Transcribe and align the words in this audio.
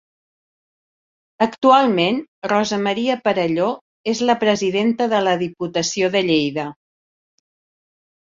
Actualment 1.45 2.17
Rosa 2.53 2.79
Maria 2.87 3.17
Perelló 3.27 3.67
és 4.13 4.23
la 4.29 4.37
Presidenta 4.45 5.09
de 5.11 5.19
la 5.27 5.35
Diputació 5.45 6.09
de 6.17 6.23
Lleida. 6.31 6.65